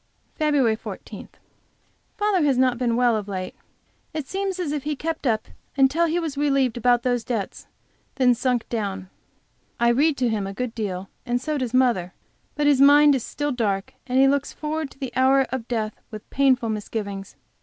[0.33, 0.79] FEB.
[0.79, 1.29] 14.
[2.17, 3.53] Father has not been so well of late.
[4.15, 7.67] It seems as if he kept up until he was relieved about those debts,
[8.17, 9.11] and then sunk down.
[9.79, 12.15] I read to him a good deal, and so does mother,
[12.55, 15.93] but his mind is still dark, and he looks forward to the hour of death
[16.09, 17.35] with painful misgivings.